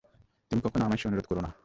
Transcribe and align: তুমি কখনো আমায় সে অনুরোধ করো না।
তুমি 0.51 0.61
কখনো 0.65 0.83
আমায় 0.85 0.99
সে 1.01 1.05
অনুরোধ 1.07 1.25
করো 1.27 1.41
না। 1.41 1.51